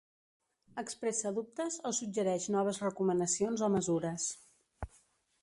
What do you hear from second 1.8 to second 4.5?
o suggereix noves recomanacions o mesures.